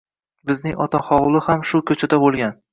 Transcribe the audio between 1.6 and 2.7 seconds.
shu ko’chada bo’lgan.